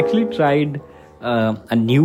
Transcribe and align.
actually 0.00 0.26
tried 0.36 0.80
uh, 1.20 1.54
a 1.70 1.76
new 1.76 2.04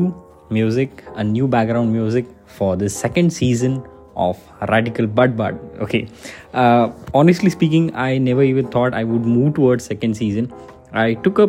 music, 0.50 1.04
a 1.16 1.24
new 1.24 1.48
background 1.48 1.92
music 1.92 2.26
for 2.46 2.76
the 2.76 2.90
second 2.90 3.32
season 3.32 3.84
of 4.16 4.40
Radical 4.70 5.08
Badbad. 5.08 5.60
Okay, 5.82 6.08
uh, 6.54 6.92
honestly 7.14 7.50
speaking, 7.50 7.94
I 7.96 8.18
never 8.18 8.44
even 8.44 8.68
thought 8.68 8.94
I 8.94 9.04
would 9.04 9.26
move 9.26 9.56
towards 9.56 9.86
second 9.86 10.16
season. 10.16 10.52
I 10.94 11.14
took 11.16 11.40
a 11.40 11.48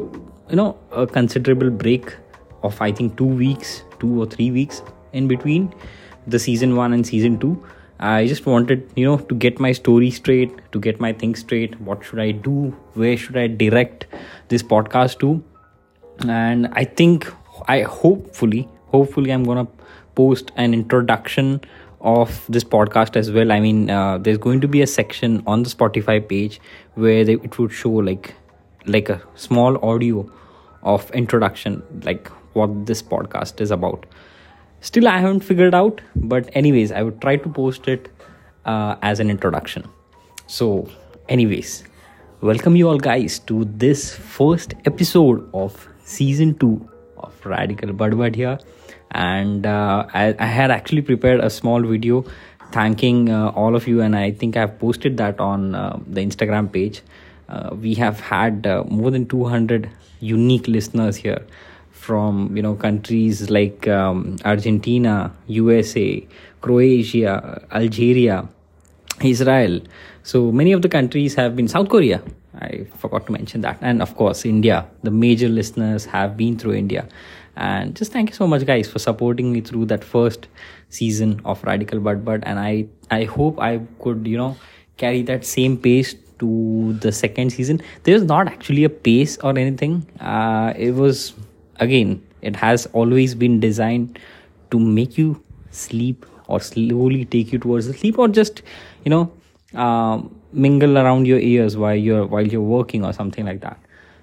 you 0.51 0.57
know 0.57 0.77
a 0.93 1.07
considerable 1.07 1.71
break 1.71 2.15
of 2.63 2.81
I 2.81 2.93
think 2.93 3.17
two 3.17 3.33
weeks, 3.45 3.83
two 4.01 4.23
or 4.23 4.27
three 4.27 4.51
weeks 4.51 4.83
in 5.13 5.29
between 5.29 5.73
the 6.27 6.39
season 6.39 6.77
one 6.77 6.93
and 6.93 7.07
season 7.07 7.39
two 7.39 7.63
I 7.99 8.27
just 8.27 8.45
wanted, 8.45 8.91
you 8.95 9.07
know, 9.07 9.17
to 9.17 9.35
get 9.35 9.59
my 9.59 9.73
story 9.73 10.11
straight, 10.11 10.51
to 10.73 10.79
get 10.79 11.01
my 11.01 11.15
things 11.15 11.41
straight. 11.41 11.81
What 11.81 12.05
should 12.05 12.19
I 12.19 12.31
do? 12.31 12.77
Where 12.93 13.17
should 13.17 13.39
I 13.39 13.47
direct 13.47 14.07
this 14.49 14.63
podcast 14.63 15.19
to? 15.21 15.43
And 16.27 16.69
I 16.73 16.85
think, 16.85 17.33
I 17.69 17.83
hopefully, 17.83 18.69
hopefully, 18.87 19.31
I'm 19.31 19.45
gonna 19.45 19.67
post 20.15 20.53
an 20.57 20.73
introduction 20.75 21.61
of 22.01 22.45
this 22.49 22.65
podcast 22.65 23.17
as 23.17 23.31
well. 23.31 23.53
I 23.53 23.61
mean, 23.61 23.91
uh, 23.91 24.19
there's 24.19 24.39
going 24.39 24.61
to 24.61 24.69
be 24.69 24.83
a 24.83 24.87
section 24.87 25.43
on 25.47 25.63
the 25.63 25.71
Spotify 25.71 26.27
page 26.27 26.61
where 26.95 27.25
they, 27.25 27.35
it 27.35 27.59
would 27.59 27.73
show 27.73 27.91
like, 27.91 28.35
like 28.87 29.09
a 29.09 29.21
small 29.35 29.77
audio 29.85 30.31
of 30.83 31.11
introduction, 31.11 31.83
like 32.05 32.29
what 32.55 32.87
this 32.87 33.03
podcast 33.03 33.61
is 33.61 33.71
about 33.71 34.07
still 34.81 35.09
i 35.09 35.19
haven't 35.19 35.41
figured 35.41 35.75
out 35.75 36.01
but 36.33 36.49
anyways 36.61 36.93
i 36.93 37.03
would 37.03 37.21
try 37.21 37.37
to 37.37 37.49
post 37.49 37.89
it 37.89 38.09
uh, 38.65 38.95
as 39.03 39.21
an 39.21 39.31
introduction 39.31 39.85
so 40.47 40.89
anyways 41.29 41.85
welcome 42.41 42.77
you 42.77 42.89
all 42.89 42.99
guys 42.99 43.39
to 43.39 43.65
this 43.85 44.15
first 44.15 44.75
episode 44.85 45.49
of 45.55 45.89
season 46.15 46.55
2 46.55 46.89
of 47.19 47.47
radical 47.47 47.91
badbad 47.91 48.35
here 48.35 48.59
and 49.11 49.67
uh, 49.67 50.07
I, 50.13 50.35
I, 50.39 50.47
had 50.47 50.71
actually 50.71 51.03
prepared 51.03 51.41
a 51.41 51.51
small 51.51 51.83
video 51.83 52.25
thanking 52.73 53.31
uh, 53.31 53.49
all 53.51 53.75
of 53.75 53.87
you 53.89 54.01
and 54.01 54.17
i 54.17 54.31
think 54.31 54.57
i've 54.57 54.79
posted 54.79 55.17
that 55.19 55.41
on 55.41 55.75
uh, 55.75 55.99
the 56.07 56.21
instagram 56.21 56.71
page 56.73 57.03
uh, 57.49 57.71
we 57.81 57.95
have 57.95 58.21
had 58.21 58.67
uh, 58.67 58.85
more 58.89 59.11
than 59.11 59.27
200 59.27 59.91
unique 60.21 60.67
listeners 60.69 61.17
here 61.17 61.45
from 61.91 62.57
you 62.57 62.63
know 62.63 62.75
countries 62.75 63.51
like 63.51 63.89
um, 63.89 64.37
Argentina, 64.45 65.33
USA, 65.49 66.27
Croatia, 66.61 67.67
Algeria, 67.73 68.49
Israel. 69.23 69.81
So 70.23 70.53
many 70.53 70.73
of 70.73 70.83
the 70.83 70.89
countries 70.89 71.35
have 71.35 71.57
been 71.57 71.69
South 71.69 71.89
Korea. 71.89 72.23
I 72.61 72.85
forgot 72.97 73.27
to 73.27 73.33
mention 73.33 73.61
that, 73.63 73.79
and 73.81 74.03
of 74.03 74.17
course 74.17 74.45
India. 74.45 74.87
The 75.03 75.11
major 75.11 75.49
listeners 75.49 76.05
have 76.07 76.37
been 76.37 76.59
through 76.59 76.75
India, 76.75 77.09
and 77.57 77.97
just 77.97 78.13
thank 78.13 78.31
you 78.31 78.37
so 78.37 78.47
much, 78.47 78.67
guys, 78.67 78.89
for 78.89 78.99
supporting 78.99 79.53
me 79.53 79.61
through 79.61 79.87
that 79.87 80.05
first 80.05 80.49
season 80.89 81.41
of 81.45 81.63
Radical 81.65 82.01
Badbad. 82.01 82.43
And 82.45 82.59
I 82.59 82.87
I 83.11 83.25
hope 83.25 83.61
I 83.61 83.81
could 84.01 84.27
you 84.27 84.37
know 84.37 84.57
carry 84.97 85.23
that 85.23 85.45
same 85.45 85.77
pace 85.77 86.15
to 86.39 86.95
the 87.01 87.13
second 87.13 87.51
season. 87.51 87.81
There's 88.05 88.23
not 88.23 88.49
actually 88.49 88.85
a 88.85 88.91
pace 88.91 89.39
or 89.39 89.51
anything. 89.59 90.07
Uh, 90.21 90.73
it 90.77 90.93
was 90.93 91.35
again 91.81 92.23
it 92.43 92.57
has 92.57 92.87
always 92.93 93.35
been 93.35 93.61
designed 93.61 94.19
to 94.71 94.79
make 94.79 95.19
you 95.19 95.43
sleep 95.71 96.27
or 96.49 96.61
slowly 96.61 97.25
take 97.25 97.53
you 97.53 97.59
towards 97.59 97.87
the 97.87 97.95
sleep 97.95 98.19
or 98.19 98.29
just 98.29 98.63
you 99.05 99.11
know 99.11 99.33
uh, 99.75 100.21
mingle 100.57 100.99
around 100.99 101.27
your 101.27 101.39
ears 101.39 101.77
while 101.77 101.95
you're 101.95 102.27
while 102.27 102.47
you're 102.47 102.69
working 102.79 103.05
or 103.05 103.13
something 103.13 103.47
like 103.47 103.61
that. 103.61 103.79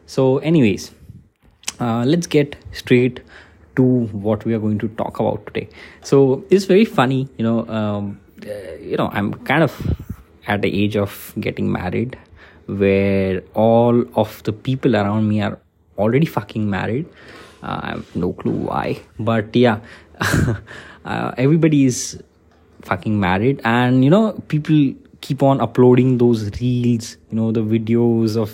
So 0.05 0.39
anyways 0.39 0.91
uh, 1.79 2.03
let's 2.05 2.27
get 2.27 2.55
straight 2.71 3.21
to 3.75 3.83
what 4.27 4.45
we 4.45 4.53
are 4.53 4.59
going 4.59 4.77
to 4.79 4.87
talk 4.89 5.19
about 5.19 5.45
today. 5.47 5.69
So 6.01 6.43
it's 6.49 6.65
very 6.65 6.85
funny 6.85 7.27
you 7.37 7.43
know 7.43 7.67
um, 7.67 8.19
uh, 8.45 8.73
you 8.81 8.97
know 8.97 9.09
i'm 9.13 9.33
kind 9.45 9.63
of 9.63 9.73
at 10.47 10.61
the 10.61 10.83
age 10.83 10.95
of 10.97 11.33
getting 11.39 11.71
married 11.71 12.17
where 12.65 13.41
all 13.53 14.03
of 14.15 14.41
the 14.43 14.53
people 14.53 14.95
around 14.95 15.27
me 15.27 15.41
are 15.41 15.59
already 15.97 16.25
fucking 16.25 16.69
married. 16.69 17.07
Uh, 17.61 17.79
I 17.81 17.89
have 17.91 18.15
no 18.15 18.33
clue 18.33 18.51
why, 18.51 18.99
but 19.19 19.55
yeah, 19.55 19.79
uh, 21.05 21.31
everybody 21.37 21.85
is 21.85 22.21
fucking 22.81 23.19
married, 23.19 23.61
and 23.63 24.03
you 24.03 24.09
know, 24.09 24.33
people 24.47 24.93
keep 25.25 25.43
on 25.49 25.61
uploading 25.65 26.17
those 26.17 26.43
reels, 26.59 27.17
you 27.29 27.37
know, 27.39 27.51
the 27.57 27.63
videos 27.73 28.37
of 28.43 28.53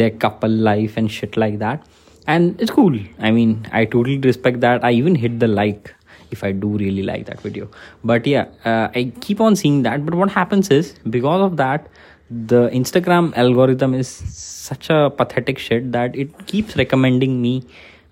their 0.00 0.10
couple 0.24 0.50
life 0.68 0.96
and 0.96 1.12
shit 1.18 1.36
like 1.36 1.58
that. 1.58 1.86
And 2.26 2.60
it's 2.60 2.70
cool. 2.70 2.98
I 3.18 3.30
mean, 3.30 3.66
I 3.72 3.84
totally 3.84 4.18
respect 4.18 4.60
that. 4.60 4.84
I 4.84 4.92
even 4.92 5.14
hit 5.14 5.38
the 5.40 5.48
like 5.48 5.94
if 6.30 6.44
I 6.44 6.52
do 6.52 6.68
really 6.68 7.02
like 7.02 7.26
that 7.26 7.40
video. 7.40 7.68
But 8.04 8.26
yeah, 8.26 8.48
uh, 8.64 8.88
I 8.94 9.12
keep 9.20 9.40
on 9.40 9.56
seeing 9.56 9.82
that. 9.82 10.04
But 10.04 10.14
what 10.14 10.30
happens 10.30 10.70
is 10.70 10.94
because 11.08 11.40
of 11.40 11.56
that, 11.56 11.88
the 12.30 12.68
Instagram 12.70 13.34
algorithm 13.36 13.94
is 13.94 14.08
such 14.08 14.90
a 14.90 15.10
pathetic 15.10 15.58
shit 15.58 15.92
that 15.92 16.14
it 16.14 16.46
keeps 16.46 16.76
recommending 16.76 17.40
me 17.40 17.64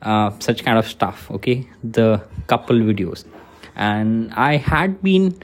uh, 0.02 0.30
such 0.38 0.64
kind 0.64 0.78
of 0.78 0.86
stuff 0.86 1.30
okay 1.30 1.68
the 1.82 2.22
couple 2.46 2.76
videos 2.76 3.24
and 3.74 4.32
i 4.34 4.56
had 4.56 5.02
been 5.02 5.34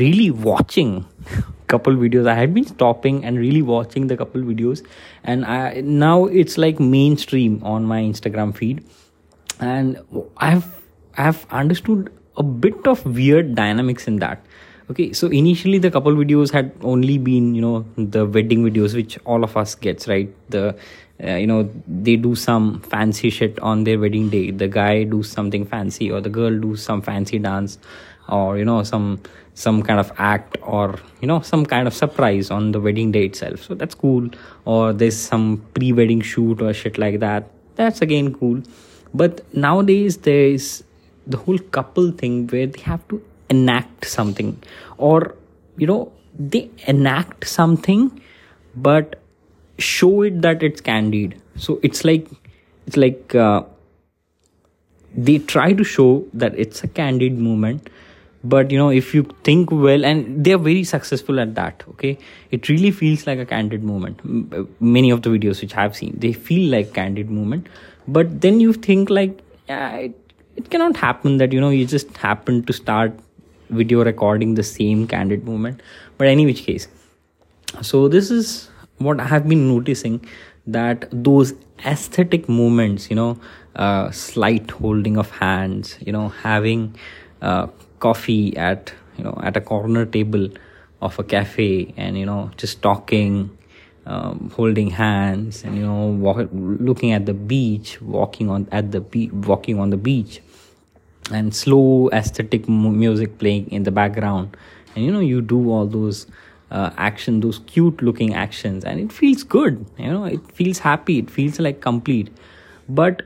really 0.00 0.30
watching 0.30 1.04
couple 1.66 1.94
videos. 1.94 2.28
I 2.28 2.34
had 2.34 2.54
been 2.54 2.66
stopping 2.66 3.24
and 3.24 3.38
really 3.38 3.62
watching 3.62 4.06
the 4.06 4.16
couple 4.16 4.42
videos. 4.42 4.84
And 5.24 5.44
I, 5.44 5.80
now 5.80 6.26
it's 6.26 6.58
like 6.58 6.80
mainstream 6.80 7.60
on 7.62 7.84
my 7.84 8.00
instagram 8.00 8.56
feed. 8.56 8.84
And 9.58 9.98
i've 10.36 10.66
i've 11.16 11.46
understood 11.50 12.12
a 12.36 12.42
bit 12.42 12.86
of 12.86 13.04
weird 13.06 13.54
dynamics 13.54 14.06
in 14.06 14.16
that. 14.16 14.44
Okay 14.90 15.12
so 15.12 15.28
initially 15.28 15.78
the 15.78 15.90
couple 15.90 16.12
videos 16.12 16.52
had 16.52 16.72
only 16.82 17.18
been 17.18 17.54
you 17.54 17.62
know 17.62 17.84
the 17.96 18.26
wedding 18.26 18.62
videos 18.62 18.94
which 18.94 19.18
all 19.24 19.42
of 19.42 19.56
us 19.56 19.74
gets 19.74 20.06
right? 20.06 20.32
The 20.50 20.76
uh, 21.24 21.36
you 21.36 21.46
know 21.46 21.70
they 21.88 22.16
do 22.16 22.34
some 22.34 22.80
fancy 22.82 23.30
shit 23.30 23.58
on 23.60 23.84
their 23.84 23.98
wedding 23.98 24.28
day. 24.28 24.50
The 24.50 24.68
guy 24.68 25.04
do 25.04 25.22
something 25.22 25.64
fancy 25.64 26.10
or 26.10 26.20
the 26.20 26.28
girl 26.28 26.60
do 26.60 26.76
some 26.76 27.00
fancy 27.00 27.38
dance 27.38 27.78
or 28.28 28.58
you 28.58 28.64
know 28.64 28.82
some 28.82 29.20
some 29.54 29.82
kind 29.82 29.98
of 29.98 30.12
act 30.18 30.58
or 30.62 30.98
you 31.20 31.28
know 31.28 31.40
some 31.40 31.64
kind 31.64 31.86
of 31.86 31.94
surprise 31.94 32.50
on 32.50 32.72
the 32.72 32.80
wedding 32.80 33.12
day 33.12 33.24
itself. 33.24 33.62
So 33.62 33.74
that's 33.74 33.94
cool. 33.94 34.28
Or 34.64 34.92
there's 34.92 35.16
some 35.16 35.64
pre-wedding 35.74 36.20
shoot 36.20 36.60
or 36.60 36.72
shit 36.72 36.98
like 36.98 37.20
that. 37.20 37.50
That's 37.76 38.02
again 38.02 38.34
cool. 38.34 38.62
But 39.14 39.40
nowadays 39.54 40.18
there's 40.18 40.84
the 41.26 41.38
whole 41.38 41.58
couple 41.58 42.10
thing 42.10 42.46
where 42.48 42.66
they 42.66 42.80
have 42.82 43.06
to 43.08 43.22
enact 43.48 44.06
something. 44.06 44.62
Or 44.98 45.34
you 45.78 45.86
know 45.86 46.12
they 46.38 46.70
enact 46.86 47.48
something 47.48 48.20
but 48.74 49.22
show 49.78 50.22
it 50.22 50.42
that 50.42 50.62
it's 50.62 50.80
candid. 50.80 51.40
So 51.56 51.80
it's 51.82 52.04
like 52.04 52.28
it's 52.86 52.96
like 52.96 53.34
uh, 53.34 53.62
they 55.16 55.38
try 55.38 55.72
to 55.72 55.84
show 55.84 56.26
that 56.34 56.58
it's 56.58 56.84
a 56.84 56.88
candid 56.88 57.38
moment 57.38 57.88
but 58.44 58.70
you 58.70 58.78
know 58.78 58.90
if 58.90 59.14
you 59.14 59.22
think 59.44 59.70
well 59.70 60.04
and 60.04 60.44
they're 60.44 60.58
very 60.58 60.84
successful 60.84 61.40
at 61.40 61.54
that 61.54 61.82
okay? 61.88 62.18
It 62.50 62.68
really 62.68 62.90
feels 62.90 63.26
like 63.26 63.38
a 63.38 63.46
candid 63.46 63.82
moment. 63.82 64.20
Uh, 64.52 64.64
many 64.80 65.10
of 65.10 65.22
the 65.22 65.30
videos 65.30 65.60
which 65.60 65.76
i've 65.76 65.96
seen 65.96 66.14
they 66.18 66.32
feel 66.32 66.70
like 66.70 66.92
candid 66.94 67.30
moment. 67.30 67.68
But 68.08 68.40
then 68.40 68.60
you 68.60 68.72
think 68.72 69.10
like 69.10 69.40
yeah, 69.68 69.96
it, 69.96 70.32
it 70.56 70.70
cannot 70.70 70.96
happen 70.96 71.38
that 71.38 71.52
you 71.52 71.60
know 71.60 71.70
you 71.70 71.86
just 71.86 72.16
happen 72.16 72.64
to 72.64 72.72
start 72.72 73.12
video 73.70 74.04
recording 74.04 74.54
the 74.54 74.62
same 74.62 75.08
candid 75.08 75.44
moment. 75.44 75.82
But 76.18 76.28
any 76.28 76.46
which 76.46 76.62
case 76.62 76.88
so 77.82 78.08
this 78.08 78.30
is 78.30 78.68
what 78.98 79.20
i 79.20 79.24
have 79.24 79.48
been 79.48 79.68
noticing 79.68 80.24
that 80.66 81.06
those 81.12 81.54
aesthetic 81.84 82.48
moments 82.48 83.10
you 83.10 83.16
know 83.16 83.38
uh, 83.76 84.10
slight 84.10 84.70
holding 84.70 85.16
of 85.18 85.30
hands 85.30 85.98
you 86.00 86.12
know 86.12 86.28
having 86.28 86.94
uh, 87.42 87.66
coffee 88.00 88.56
at 88.56 88.92
you 89.16 89.24
know 89.24 89.38
at 89.42 89.56
a 89.56 89.60
corner 89.60 90.04
table 90.06 90.48
of 91.02 91.18
a 91.18 91.24
cafe 91.24 91.92
and 91.96 92.18
you 92.18 92.26
know 92.26 92.50
just 92.56 92.82
talking 92.82 93.56
um, 94.06 94.50
holding 94.54 94.90
hands 94.90 95.64
and 95.64 95.76
you 95.76 95.84
know 95.84 96.06
walk, 96.06 96.48
looking 96.52 97.12
at 97.12 97.26
the 97.26 97.34
beach 97.34 98.00
walking 98.00 98.48
on 98.48 98.68
at 98.72 98.92
the 98.92 99.00
be- 99.00 99.30
walking 99.30 99.78
on 99.78 99.90
the 99.90 99.96
beach 99.96 100.40
and 101.30 101.54
slow 101.54 102.08
aesthetic 102.12 102.68
music 102.68 103.38
playing 103.38 103.70
in 103.70 103.82
the 103.82 103.90
background. 103.90 104.56
And 104.94 105.04
you 105.04 105.12
know 105.12 105.20
you 105.20 105.42
do 105.42 105.70
all 105.70 105.86
those 105.86 106.26
uh, 106.70 106.90
action 106.96 107.40
those 107.40 107.60
cute 107.60 108.02
looking 108.02 108.34
actions 108.34 108.84
and 108.84 109.00
it 109.00 109.12
feels 109.12 109.42
good. 109.42 109.84
You 109.98 110.10
know 110.10 110.24
it 110.24 110.52
feels 110.52 110.78
happy. 110.78 111.18
It 111.18 111.30
feels 111.30 111.58
like 111.58 111.80
complete. 111.80 112.30
But 112.88 113.22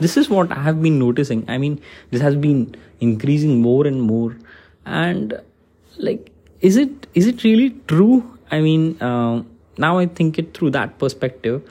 this 0.00 0.16
is 0.16 0.28
what 0.30 0.50
i 0.52 0.60
have 0.60 0.82
been 0.82 0.98
noticing. 0.98 1.44
I 1.48 1.58
mean 1.58 1.80
this 2.10 2.20
has 2.20 2.36
been 2.36 2.74
increasing 3.00 3.60
more 3.60 3.86
and 3.86 4.00
more. 4.00 4.36
And 4.86 5.40
like 5.98 6.30
is 6.60 6.76
it 6.76 7.06
is 7.14 7.26
it 7.26 7.44
really 7.44 7.70
true? 7.86 8.38
I 8.50 8.60
mean 8.60 9.00
uh, 9.00 9.42
now 9.78 9.98
i 9.98 10.06
think 10.06 10.38
it 10.38 10.52
through 10.54 10.70
that 10.70 10.98
perspective 10.98 11.62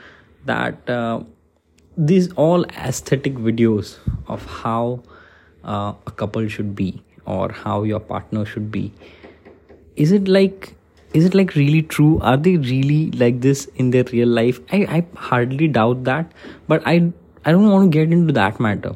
that 0.46 0.90
uh, 0.90 1.22
these 1.96 2.32
all 2.32 2.64
aesthetic 2.64 3.34
videos 3.34 3.98
of 4.26 4.44
how 4.44 5.02
uh, 5.64 5.92
a 6.06 6.10
couple 6.10 6.48
should 6.48 6.74
be 6.74 7.02
or 7.24 7.52
how 7.52 7.84
your 7.84 8.00
partner 8.00 8.44
should 8.44 8.70
be 8.72 8.92
is 9.94 10.10
it 10.10 10.26
like 10.26 10.74
is 11.14 11.26
it 11.26 11.34
like 11.34 11.54
really 11.54 11.82
true? 11.82 12.18
Are 12.20 12.36
they 12.36 12.56
really 12.56 13.10
like 13.10 13.40
this 13.42 13.66
in 13.76 13.90
their 13.90 14.04
real 14.04 14.28
life? 14.28 14.60
I 14.72 14.78
i 14.98 15.04
hardly 15.14 15.68
doubt 15.68 16.04
that. 16.04 16.32
But 16.68 16.86
i 16.86 17.12
i 17.44 17.52
don't 17.52 17.70
want 17.70 17.90
to 17.90 17.98
get 17.98 18.12
into 18.12 18.32
that 18.32 18.60
matter. 18.60 18.94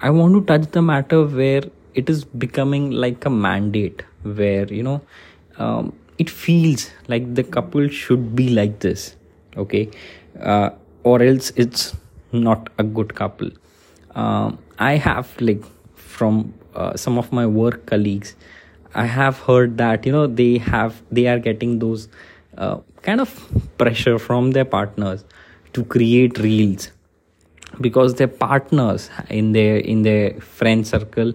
I 0.00 0.10
want 0.10 0.34
to 0.34 0.40
touch 0.48 0.70
the 0.72 0.80
matter 0.80 1.24
where 1.24 1.62
it 1.94 2.08
is 2.08 2.24
becoming 2.24 2.90
like 2.90 3.24
a 3.24 3.30
mandate 3.30 4.02
where 4.22 4.64
you 4.72 4.82
know 4.82 5.00
um, 5.58 5.92
it 6.18 6.30
feels 6.30 6.90
like 7.08 7.34
the 7.34 7.42
couple 7.42 7.88
should 7.88 8.34
be 8.36 8.48
like 8.50 8.78
this 8.80 9.16
okay? 9.56 9.90
Uh, 10.40 10.70
or 11.02 11.22
else 11.22 11.50
it's 11.56 11.96
not 12.32 12.68
a 12.78 12.84
good 12.84 13.14
couple. 13.14 13.50
Um, 14.14 14.58
i 14.78 14.94
have 14.96 15.28
like 15.40 15.62
from 15.94 16.54
uh, 16.74 16.96
some 16.96 17.18
of 17.18 17.32
my 17.32 17.46
work 17.46 17.84
colleagues 17.86 18.34
i 18.94 19.04
have 19.06 19.38
heard 19.48 19.76
that 19.78 20.06
you 20.06 20.12
know 20.12 20.26
they 20.26 20.58
have 20.58 21.02
they 21.12 21.26
are 21.26 21.38
getting 21.38 21.78
those 21.78 22.08
uh, 22.58 22.78
kind 23.02 23.20
of 23.20 23.34
pressure 23.78 24.18
from 24.18 24.50
their 24.52 24.64
partners 24.64 25.24
to 25.74 25.84
create 25.84 26.38
reels 26.38 26.90
because 27.80 28.14
their 28.14 28.28
partners 28.28 29.10
in 29.28 29.52
their 29.52 29.76
in 29.78 30.02
their 30.02 30.32
friend 30.40 30.86
circle 30.86 31.32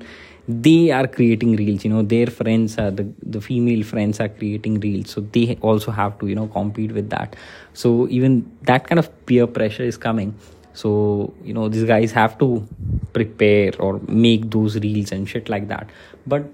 they 0.48 0.92
are 0.92 1.08
creating 1.08 1.56
reels. 1.56 1.84
You 1.84 1.90
know 1.92 2.02
their 2.04 2.28
friends 2.28 2.78
are 2.78 2.92
the, 2.92 3.12
the 3.24 3.42
female 3.42 3.84
friends 3.84 4.20
are 4.20 4.30
creating 4.30 4.80
reels. 4.80 5.10
So 5.10 5.22
they 5.22 5.58
also 5.62 5.92
have 5.92 6.20
to 6.20 6.28
you 6.28 6.36
know 6.36 6.48
compete 6.48 6.92
with 6.92 7.10
that. 7.10 7.36
So 7.74 8.08
even 8.10 8.50
that 8.64 8.88
kind 8.88 9.00
of 9.00 9.10
peer 9.26 9.48
pressure 9.48 9.84
is 9.84 9.98
coming. 9.98 10.36
So 10.74 11.34
you 11.44 11.54
know 11.54 11.68
these 11.70 11.86
guys 11.86 12.12
have 12.12 12.38
to 12.40 12.68
prepare 13.14 13.72
or 13.80 14.00
make 14.08 14.52
those 14.52 14.78
reels 14.80 15.12
and 15.12 15.28
shit 15.28 15.50
like 15.50 15.68
that. 15.70 15.90
But 16.28 16.46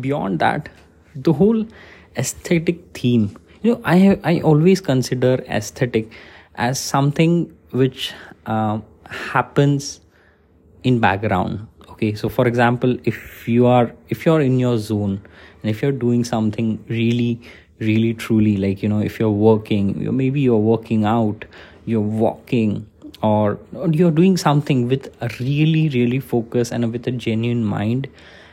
beyond 0.00 0.38
that 0.38 0.68
the 1.14 1.32
whole 1.32 1.66
aesthetic 2.16 2.78
theme. 2.94 3.36
You 3.62 3.72
know 3.72 3.80
i 3.84 3.96
have, 3.96 4.20
i 4.24 4.40
always 4.40 4.80
consider 4.80 5.34
aesthetic 5.48 6.10
as 6.56 6.80
something 6.80 7.56
which 7.70 8.12
uh, 8.46 8.80
happens 9.08 10.00
in 10.82 10.98
background 10.98 11.66
okay? 12.02 12.14
So 12.14 12.28
for 12.28 12.46
example 12.46 12.96
if 13.04 13.48
you 13.48 13.66
are 13.66 13.92
if 14.08 14.26
you're 14.26 14.40
in 14.40 14.58
your 14.58 14.78
zone 14.78 15.20
and 15.62 15.70
if 15.70 15.82
you're 15.82 15.92
doing 15.92 16.24
something 16.24 16.84
really 16.88 17.40
really 17.78 18.14
truly 18.14 18.56
like 18.56 18.82
you 18.82 18.88
know 18.88 19.00
if 19.00 19.18
you're 19.18 19.30
working 19.30 20.16
maybe 20.16 20.40
you're 20.40 20.56
working 20.56 21.04
out 21.04 21.44
you're 21.84 22.00
walking 22.00 22.86
or, 23.22 23.58
or 23.74 23.88
you're 23.88 24.10
doing 24.10 24.36
something 24.36 24.88
with 24.88 25.08
a 25.20 25.28
really 25.40 25.88
really 25.88 26.20
focus 26.20 26.72
and 26.72 26.92
with 26.92 27.06
a 27.06 27.10
genuine 27.10 27.64
mind 27.64 28.08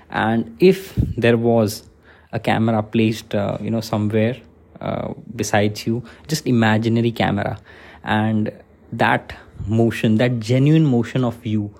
and 0.09 0.55
if 0.59 0.95
there 1.17 1.37
was 1.37 1.89
a 2.31 2.39
camera 2.39 2.81
placed 2.81 3.35
uh, 3.35 3.57
you 3.61 3.69
know 3.69 3.81
somewhere 3.81 4.35
uh, 4.81 5.13
besides 5.35 5.85
you 5.85 6.03
just 6.27 6.47
imaginary 6.47 7.11
camera 7.11 7.59
and 8.03 8.51
that 8.91 9.35
motion 9.67 10.15
that 10.17 10.39
genuine 10.39 10.85
motion 10.85 11.23
of 11.23 11.45
you 11.45 11.73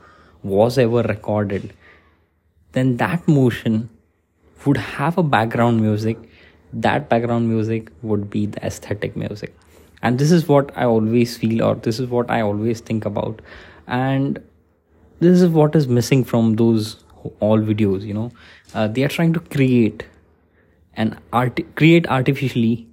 was 0.43 0.77
ever 0.77 1.01
recorded 1.03 1.73
then 2.71 2.97
that 2.97 3.27
motion 3.27 3.89
would 4.65 4.77
have 4.77 5.17
a 5.17 5.23
background 5.23 5.81
music. 5.81 6.17
That 6.73 7.09
background 7.09 7.49
music 7.49 7.91
would 8.01 8.29
be 8.29 8.45
the 8.45 8.63
aesthetic 8.65 9.15
music. 9.15 9.55
And 10.01 10.17
this 10.19 10.31
is 10.31 10.47
what 10.47 10.71
i 10.77 10.85
always 10.85 11.37
feel 11.37 11.63
or 11.63 11.75
this 11.75 11.99
is 11.99 12.07
what 12.07 12.29
i 12.31 12.41
always 12.41 12.79
think 12.79 13.05
about. 13.05 13.41
And 13.87 14.39
this 15.19 15.41
is 15.41 15.49
what 15.49 15.75
is 15.75 15.87
missing 15.87 16.23
from 16.23 16.55
those 16.55 17.03
all 17.39 17.59
videos 17.59 18.03
you 18.03 18.13
know. 18.13 18.31
Uh, 18.73 18.87
they 18.87 19.03
are 19.03 19.09
trying 19.09 19.33
to 19.33 19.39
create 19.39 20.05
and 20.93 21.17
art 21.33 21.59
create 21.75 22.07
artificially 22.07 22.87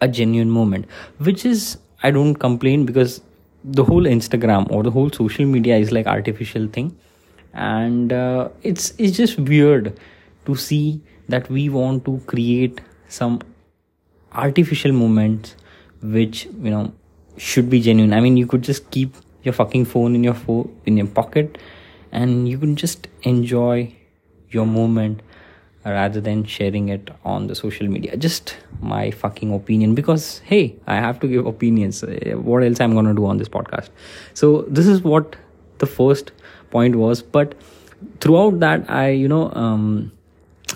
a 0.00 0.08
genuine 0.08 0.50
moment 0.50 0.86
which 1.18 1.44
is 1.44 1.78
i 2.02 2.10
don't 2.10 2.36
complain 2.44 2.84
because 2.84 3.20
the 3.64 3.84
whole 3.84 4.04
instagram 4.04 4.70
or 4.70 4.82
the 4.82 4.90
whole 4.90 5.10
social 5.10 5.44
media 5.46 5.76
is 5.76 5.92
like 5.92 6.06
artificial 6.06 6.66
thing. 6.68 6.96
And 7.54 8.12
uh, 8.12 8.48
it's 8.62 8.94
it's 8.98 9.16
just 9.16 9.38
weird 9.38 9.98
to 10.46 10.54
see 10.56 11.00
that 11.28 11.48
we 11.50 11.68
want 11.68 12.04
to 12.06 12.20
create 12.26 12.80
some 13.08 13.40
artificial 14.32 14.92
moments 14.92 15.54
which 16.02 16.46
you 16.46 16.70
know 16.70 16.92
should 17.36 17.68
be 17.70 17.80
genuine. 17.80 18.12
I 18.12 18.20
mean 18.20 18.36
you 18.36 18.46
could 18.46 18.62
just 18.62 18.90
keep 18.90 19.14
your 19.42 19.52
fucking 19.52 19.84
phone 19.86 20.14
in 20.14 20.24
your 20.24 20.34
phone 20.34 20.74
in 20.86 20.96
your 20.96 21.06
pocket 21.06 21.58
and 22.10 22.48
you 22.48 22.58
can 22.58 22.76
just 22.76 23.08
enjoy 23.22 23.94
your 24.50 24.66
moment 24.66 25.22
rather 25.84 26.20
than 26.20 26.44
sharing 26.44 26.88
it 26.88 27.10
on 27.24 27.46
the 27.46 27.54
social 27.54 27.88
media. 27.88 28.16
Just 28.16 28.56
my 28.80 29.10
fucking 29.10 29.52
opinion 29.54 29.94
because 29.94 30.40
hey 30.44 30.74
i 30.86 30.96
have 30.96 31.20
to 31.20 31.28
give 31.28 31.46
opinions. 31.46 32.02
Uh, 32.02 32.34
what 32.36 32.62
else 32.62 32.80
i'm 32.80 32.92
going 32.92 33.06
to 33.06 33.14
do 33.14 33.26
on 33.26 33.38
this 33.38 33.48
podcast? 33.48 33.90
So 34.34 34.62
this 34.62 34.86
is 34.86 35.02
what 35.02 35.36
the 35.78 35.86
first 35.86 36.32
point 36.70 36.96
was 36.96 37.22
but 37.22 37.54
throughout 38.20 38.58
that 38.60 38.88
i 38.90 39.08
you 39.10 39.28
know 39.28 39.52
um, 39.52 40.12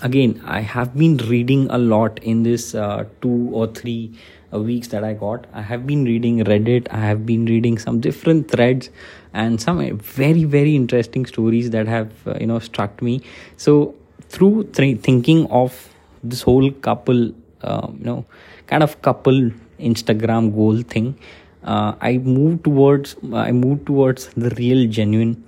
again 0.01 0.41
i 0.45 0.59
have 0.61 0.95
been 0.95 1.17
reading 1.29 1.67
a 1.69 1.77
lot 1.77 2.19
in 2.23 2.43
this 2.43 2.75
uh, 2.75 3.03
two 3.21 3.49
or 3.51 3.67
three 3.67 4.11
uh, 4.53 4.59
weeks 4.59 4.87
that 4.89 5.03
i 5.03 5.13
got. 5.13 5.45
I 5.53 5.61
have 5.61 5.85
been 5.85 6.05
reading 6.05 6.39
reddit. 6.45 6.87
I 6.89 6.99
have 6.99 7.25
been 7.25 7.45
reading 7.45 7.77
some 7.77 7.99
different 7.99 8.49
threads 8.49 8.89
and 9.33 9.59
some 9.59 9.97
very 9.97 10.45
very 10.45 10.75
interesting 10.75 11.25
stories 11.25 11.71
that 11.71 11.87
have 11.87 12.11
uh, 12.25 12.37
you 12.39 12.47
know 12.47 12.59
struck 12.59 13.01
me. 13.01 13.21
So 13.57 13.95
through 14.29 14.63
th- 14.73 14.99
thinking 15.01 15.45
of 15.47 15.89
this 16.23 16.41
whole 16.41 16.69
couple 16.71 17.31
uh, 17.61 17.87
you 17.97 18.05
know 18.05 18.25
kind 18.67 18.83
of 18.83 19.01
couple 19.01 19.51
instagram 19.79 20.53
goal 20.53 20.81
thing 20.81 21.15
uh, 21.63 21.93
i 22.01 22.17
moved 22.17 22.63
towards 22.63 23.15
i 23.33 23.51
moved 23.51 23.85
towards 23.85 24.27
the 24.35 24.49
real 24.51 24.87
genuine 24.89 25.43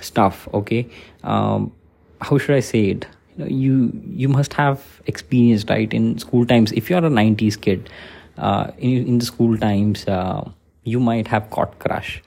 stuff 0.00 0.48
okay? 0.52 0.86
Um, 1.24 1.72
how 2.20 2.38
should 2.38 2.56
i 2.56 2.60
say 2.60 2.86
it? 2.90 3.06
You, 3.36 3.44
know, 3.44 3.50
you 3.50 3.92
you 4.14 4.28
must 4.28 4.52
have 4.54 4.82
experienced 5.06 5.68
right 5.70 5.92
in 5.92 6.18
school 6.18 6.46
times. 6.46 6.72
If 6.72 6.88
you're 6.88 7.04
a 7.04 7.10
90s 7.10 7.60
kid 7.60 7.90
uh, 8.38 8.70
in, 8.78 9.06
in 9.06 9.18
the 9.18 9.26
school 9.26 9.56
times 9.58 10.06
uh, 10.06 10.48
you 10.84 11.00
might 11.00 11.28
have 11.28 11.50
caught 11.50 11.78
crush 11.78 12.22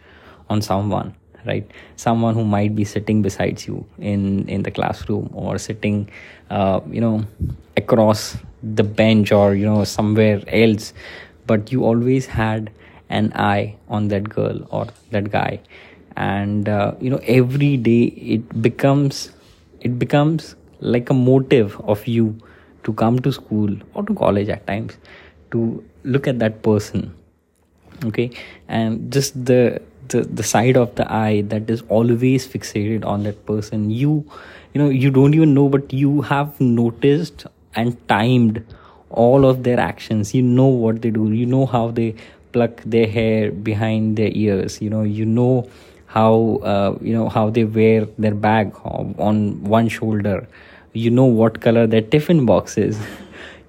on 0.49 0.61
someone 0.61 1.15
right? 1.45 1.69
Someone 1.95 2.35
who 2.35 2.43
might 2.43 2.75
be 2.75 2.83
sitting 2.83 3.21
beside 3.21 3.65
you 3.65 3.85
in 3.99 4.47
in 4.47 4.63
the 4.63 4.71
classroom 4.71 5.29
or 5.33 5.57
sitting 5.57 6.09
uh, 6.49 6.79
you 6.89 7.01
know 7.01 7.25
across 7.77 8.37
the 8.63 8.83
bench 8.83 9.31
or 9.31 9.55
you 9.55 9.65
know 9.65 9.83
somewhere 9.83 10.41
else. 10.47 10.93
But 11.47 11.71
you 11.71 11.83
always 11.83 12.27
had 12.27 12.71
an 13.09 13.31
eye 13.33 13.75
on 13.87 14.09
that 14.09 14.29
girl 14.29 14.67
or 14.69 14.87
that 15.11 15.31
guy. 15.31 15.59
And 16.15 16.67
uh, 16.67 16.93
you 16.99 17.09
know 17.09 17.21
every 17.23 17.77
day 17.77 18.03
it 18.37 18.61
becomes 18.61 19.31
it 19.81 19.97
becomes 19.97 20.55
like 20.79 21.09
a 21.09 21.13
motive 21.13 21.79
of 21.81 22.05
you 22.07 22.37
to 22.83 22.93
come 22.93 23.19
to 23.19 23.31
school 23.31 23.75
or 23.93 24.03
to 24.03 24.13
college 24.13 24.49
at 24.49 24.65
times 24.67 24.97
to 25.51 25.83
look 26.03 26.27
at 26.27 26.39
that 26.39 26.61
person. 26.63 27.13
Okay? 28.05 28.31
And 28.67 29.11
just 29.11 29.45
the 29.45 29.81
the, 30.09 30.21
the 30.21 30.43
side 30.43 30.77
of 30.77 30.95
the 30.95 31.11
eye 31.11 31.41
that 31.47 31.69
is 31.69 31.83
always 31.89 32.47
fixated 32.47 33.05
on 33.05 33.23
that 33.23 33.45
person. 33.45 33.89
You 33.91 34.25
you 34.73 34.81
know 34.81 34.89
you 34.89 35.11
don't 35.11 35.33
even 35.33 35.53
know 35.53 35.67
but 35.69 35.91
you 35.93 36.21
have 36.21 36.59
noticed 36.61 37.45
and 37.75 37.95
timed 38.07 38.63
all 39.09 39.45
of 39.45 39.63
their 39.63 39.79
actions. 39.79 40.33
You 40.33 40.41
know 40.41 40.67
what 40.67 41.01
they 41.01 41.09
do. 41.11 41.31
You 41.31 41.45
know 41.45 41.65
how 41.65 41.91
they 41.91 42.15
pluck 42.51 42.81
their 42.85 43.07
hair 43.07 43.51
behind 43.51 44.17
their 44.17 44.31
ears. 44.33 44.81
You 44.81 44.89
know 44.89 45.03
you 45.03 45.25
know 45.25 45.69
how 46.07 46.59
uh, 46.63 46.97
you 47.01 47.13
know 47.13 47.29
how 47.29 47.49
they 47.49 47.63
wear 47.63 48.05
their 48.17 48.35
bag 48.35 48.73
on 48.83 49.63
one 49.63 49.87
shoulder. 49.89 50.47
You 50.93 51.11
know 51.11 51.25
what 51.25 51.61
color 51.61 51.85
their 51.87 52.01
tiffin 52.01 52.45
box 52.45 52.77
is. 52.77 52.99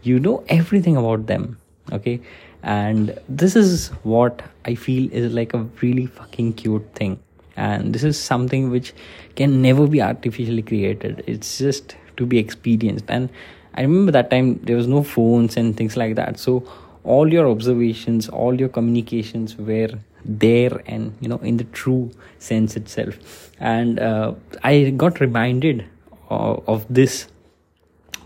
You 0.03 0.19
know 0.19 0.43
everything 0.49 0.97
about 0.97 1.27
them. 1.27 1.59
Okay? 1.93 2.21
And 2.63 3.19
this 3.29 3.55
is 3.55 3.89
what 4.03 4.41
i 4.64 4.75
feel 4.75 5.12
is 5.12 5.33
like 5.33 5.55
a 5.55 5.67
really 5.83 6.07
fucking 6.07 6.52
cute 6.55 6.95
thing. 6.95 7.19
And 7.57 7.93
this 7.95 8.05
is 8.05 8.19
something 8.19 8.71
which 8.71 8.95
can 9.37 9.61
never 9.61 9.87
be 9.87 10.00
artificially 10.00 10.62
created. 10.62 11.23
It's 11.26 11.59
just 11.59 11.97
to 12.17 12.25
be 12.25 12.38
experienced. 12.38 13.07
And 13.09 13.29
i 13.75 13.83
remember 13.83 14.12
that 14.12 14.31
time 14.31 14.61
there 14.64 14.76
was 14.76 14.87
no 14.87 15.02
phones 15.02 15.57
and 15.57 15.76
things 15.76 15.97
like 15.97 16.14
that. 16.17 16.38
So 16.38 16.64
all 17.05 17.33
your 17.33 17.49
observations 17.49 18.29
all 18.29 18.55
your 18.55 18.69
communications 18.69 19.57
were 19.57 19.90
there 20.25 20.83
and 20.85 21.17
you 21.21 21.29
know 21.29 21.38
in 21.38 21.57
the 21.57 21.64
true 21.64 22.11
sense 22.38 22.76
itself. 22.76 23.50
And 23.59 23.99
uh, 23.99 24.35
i 24.62 24.90
got 24.90 25.21
reminded 25.21 25.87
of, 26.29 26.69
of 26.69 26.87
this 26.88 27.29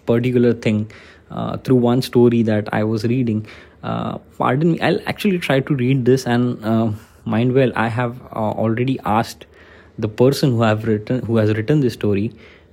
particular 0.07 0.53
thing 0.53 0.91
uh, 1.31 1.57
through 1.59 1.77
one 1.77 2.03
story 2.03 2.43
that 2.43 2.73
i 2.73 2.85
was 2.85 3.05
reading 3.05 3.47
uh, 3.91 4.19
pardon 4.39 4.73
me 4.73 4.81
i'll 4.81 5.01
actually 5.13 5.39
try 5.39 5.61
to 5.61 5.75
read 5.83 6.05
this 6.05 6.27
and 6.27 6.65
uh, 6.73 6.91
mind 7.25 7.53
well 7.61 7.73
i 7.77 7.89
have 7.89 8.21
uh, 8.33 8.53
already 8.65 8.99
asked 9.05 9.47
the 9.99 10.09
person 10.23 10.53
who 10.53 10.63
have 10.63 10.87
written 10.91 11.25
who 11.27 11.37
has 11.37 11.55
written 11.59 11.81
this 11.87 11.95
story 12.01 12.27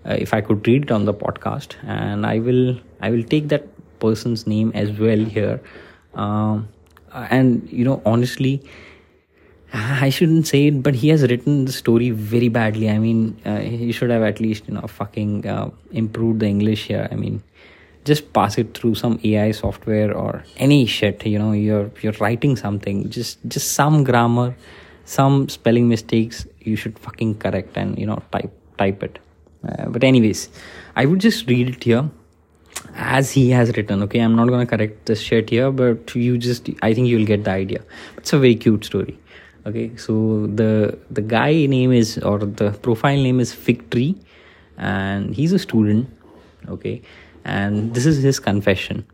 uh, 0.05 0.17
if 0.27 0.33
i 0.33 0.41
could 0.41 0.67
read 0.67 0.83
it 0.89 0.91
on 0.99 1.05
the 1.05 1.13
podcast 1.23 1.75
and 1.99 2.25
i 2.25 2.37
will 2.39 2.63
i 3.01 3.11
will 3.15 3.23
take 3.35 3.49
that 3.55 3.67
person's 4.05 4.47
name 4.47 4.71
as 4.83 4.91
well 4.99 5.25
here 5.39 5.59
um, 6.15 6.67
and 7.39 7.69
you 7.71 7.85
know 7.85 8.01
honestly 8.05 8.55
I 9.73 10.09
shouldn't 10.09 10.47
say 10.47 10.67
it, 10.67 10.83
but 10.83 10.95
he 10.95 11.09
has 11.09 11.21
written 11.21 11.65
the 11.65 11.71
story 11.71 12.09
very 12.09 12.49
badly. 12.49 12.89
I 12.89 12.97
mean, 12.97 13.39
uh, 13.45 13.59
he 13.59 13.91
should 13.93 14.09
have 14.09 14.21
at 14.21 14.41
least, 14.41 14.67
you 14.67 14.73
know, 14.73 14.81
fucking 14.81 15.47
uh, 15.47 15.69
improved 15.91 16.41
the 16.41 16.47
English 16.47 16.87
here. 16.87 17.07
I 17.09 17.15
mean, 17.15 17.41
just 18.05 18.33
pass 18.33 18.57
it 18.57 18.77
through 18.77 18.95
some 18.95 19.19
AI 19.23 19.51
software 19.51 20.15
or 20.15 20.43
any 20.57 20.85
shit. 20.85 21.25
You 21.25 21.39
know, 21.39 21.51
you're 21.51 21.91
you're 22.01 22.17
writing 22.19 22.55
something, 22.55 23.09
just 23.09 23.39
just 23.47 23.73
some 23.73 24.03
grammar, 24.03 24.55
some 25.05 25.49
spelling 25.49 25.87
mistakes. 25.87 26.47
You 26.59 26.75
should 26.75 26.97
fucking 26.99 27.35
correct 27.39 27.77
and 27.77 27.97
you 27.97 28.05
know 28.05 28.21
type 28.31 28.51
type 28.77 29.03
it. 29.03 29.19
Uh, 29.67 29.89
but 29.89 30.03
anyways, 30.03 30.49
I 30.95 31.05
would 31.05 31.19
just 31.19 31.47
read 31.47 31.69
it 31.69 31.83
here 31.83 32.09
as 32.95 33.31
he 33.31 33.49
has 33.49 33.75
written 33.75 34.01
okay 34.03 34.19
i'm 34.19 34.35
not 34.35 34.47
going 34.47 34.65
to 34.65 34.77
correct 34.77 35.05
this 35.05 35.21
shit 35.21 35.49
here 35.49 35.71
but 35.71 36.13
you 36.15 36.37
just 36.37 36.69
i 36.81 36.93
think 36.93 37.07
you'll 37.07 37.25
get 37.25 37.43
the 37.43 37.51
idea 37.51 37.81
it's 38.17 38.33
a 38.33 38.39
very 38.39 38.55
cute 38.55 38.83
story 38.83 39.17
okay 39.65 39.95
so 39.95 40.47
the 40.47 40.97
the 41.09 41.21
guy 41.21 41.65
name 41.65 41.91
is 41.91 42.17
or 42.19 42.39
the 42.39 42.71
profile 42.81 43.15
name 43.15 43.39
is 43.39 43.53
fig 43.53 43.89
tree 43.91 44.15
and 44.77 45.35
he's 45.35 45.53
a 45.53 45.59
student 45.59 46.09
okay 46.67 47.01
and 47.43 47.93
this 47.93 48.05
is 48.05 48.21
his 48.23 48.39
confession. 48.39 49.05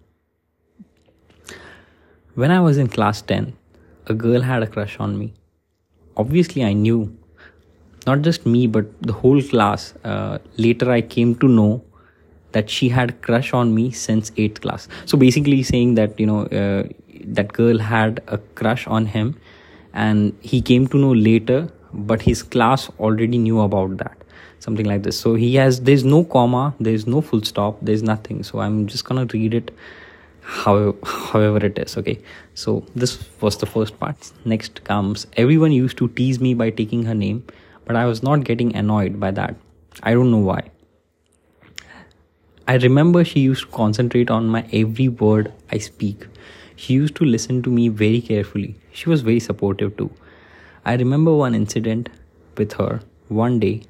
When 2.35 2.51
i 2.51 2.59
was 2.59 2.77
in 2.77 2.87
class 2.87 3.21
10 3.21 3.53
a 4.07 4.13
girl 4.13 4.41
had 4.41 4.63
a 4.63 4.67
crush 4.67 4.99
on 4.99 5.17
me. 5.17 5.33
Obviously 6.15 6.63
i 6.63 6.73
knew. 6.73 7.15
Not 8.05 8.21
just 8.21 8.45
me 8.45 8.67
but 8.67 8.85
the 9.01 9.13
whole 9.13 9.41
class. 9.41 9.93
Uh, 10.03 10.37
later 10.57 10.91
i 10.91 11.01
came 11.01 11.35
to 11.35 11.47
know 11.47 11.83
that 12.51 12.69
she 12.69 12.89
had 12.89 13.21
crush 13.21 13.53
on 13.53 13.73
me 13.73 13.91
since 13.91 14.31
8th 14.31 14.61
class. 14.61 14.87
So 15.05 15.17
basically 15.17 15.63
saying 15.63 15.95
that 15.95 16.19
you 16.19 16.25
know 16.25 16.45
uh, 16.45 16.83
that 17.25 17.53
girl 17.53 17.79
had 17.79 18.21
a 18.27 18.37
crush 18.37 18.87
on 18.87 19.05
him. 19.07 19.39
And 19.93 20.37
he 20.41 20.61
came 20.61 20.87
to 20.87 20.97
know 20.97 21.11
later 21.11 21.69
but 21.93 22.21
his 22.21 22.43
class 22.43 22.89
already 22.99 23.37
knew 23.37 23.59
about 23.61 23.97
that 23.97 24.17
something 24.59 24.85
like 24.85 25.03
this. 25.03 25.19
So 25.19 25.35
he 25.35 25.55
has 25.55 25.81
there's 25.81 26.03
no 26.03 26.23
comma 26.23 26.75
there's 26.79 27.07
no 27.07 27.21
full 27.21 27.43
stop 27.43 27.77
there's 27.81 28.03
nothing. 28.03 28.43
So 28.43 28.59
i'm 28.59 28.87
just 28.87 29.05
gonna 29.05 29.27
read 29.33 29.53
it 29.53 29.71
how, 30.41 30.95
however 31.03 31.65
it 31.65 31.77
is 31.77 31.97
okay? 31.97 32.19
So 32.53 32.85
this 32.95 33.27
was 33.41 33.57
the 33.57 33.65
first 33.65 33.99
part. 33.99 34.31
Next 34.45 34.83
comes 34.83 35.27
everyone 35.35 35.71
used 35.71 35.97
to 35.97 36.07
tease 36.09 36.39
me 36.39 36.53
by 36.53 36.69
taking 36.69 37.03
her 37.03 37.15
name 37.15 37.43
but 37.85 37.95
i 37.95 38.05
was 38.05 38.21
not 38.21 38.43
getting 38.43 38.75
annoyed 38.75 39.19
by 39.19 39.31
that. 39.31 39.55
I 40.03 40.13
don't 40.13 40.31
know 40.31 40.37
why. 40.37 40.61
I 42.67 42.75
remember 42.75 43.23
she 43.23 43.39
used 43.39 43.63
to 43.63 43.71
concentrate 43.71 44.29
on 44.29 44.47
my 44.47 44.65
every 44.73 45.07
word 45.07 45.53
i 45.71 45.77
speak. 45.77 46.27
She 46.75 46.93
used 46.93 47.15
to 47.15 47.25
listen 47.25 47.61
to 47.63 47.69
me 47.69 47.87
very 47.87 48.21
carefully. 48.21 48.75
She 48.91 49.09
was 49.09 49.21
very 49.21 49.39
supportive 49.39 49.95
too. 49.97 50.11
I 50.85 50.95
remember 50.95 51.33
one 51.33 51.55
incident 51.55 52.09
with 52.57 52.73
her. 52.73 52.99
One 53.29 53.59
day, 53.59 53.81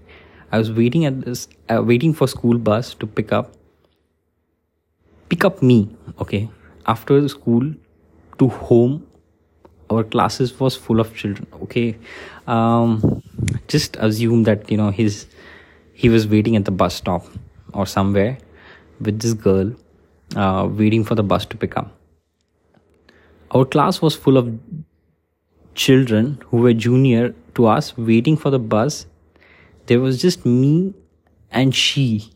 I 0.51 0.57
was 0.57 0.71
waiting 0.71 1.05
at 1.05 1.21
this, 1.21 1.47
uh, 1.69 1.83
waiting 1.83 2.13
for 2.13 2.27
school 2.27 2.57
bus 2.57 2.93
to 2.95 3.07
pick 3.07 3.31
up, 3.31 3.53
pick 5.29 5.43
up 5.43 5.61
me. 5.61 5.89
Okay, 6.21 6.49
after 6.85 7.19
the 7.19 7.29
school 7.29 7.73
to 8.39 8.47
home, 8.47 9.05
our 9.89 10.03
classes 10.03 10.57
was 10.59 10.75
full 10.75 10.99
of 10.99 11.15
children. 11.15 11.47
Okay, 11.63 11.97
um, 12.47 13.21
just 13.67 13.97
assume 13.97 14.43
that 14.43 14.71
you 14.71 14.77
know 14.77 14.89
his 14.89 15.25
he 15.93 16.09
was 16.09 16.27
waiting 16.27 16.55
at 16.55 16.65
the 16.65 16.71
bus 16.71 16.95
stop 16.95 17.25
or 17.73 17.85
somewhere 17.85 18.37
with 19.01 19.19
this 19.19 19.33
girl, 19.33 19.71
uh, 20.35 20.67
waiting 20.71 21.03
for 21.03 21.15
the 21.15 21.23
bus 21.23 21.45
to 21.45 21.57
pick 21.57 21.77
up. 21.77 21.93
Our 23.51 23.65
class 23.65 24.01
was 24.01 24.15
full 24.15 24.37
of 24.37 24.59
children 25.73 26.39
who 26.47 26.57
were 26.57 26.73
junior 26.73 27.33
to 27.55 27.67
us 27.67 27.97
waiting 27.97 28.35
for 28.35 28.49
the 28.49 28.59
bus. 28.59 29.05
There 29.87 29.99
was 29.99 30.21
just 30.21 30.45
me 30.45 30.93
and 31.51 31.73
she 31.73 32.31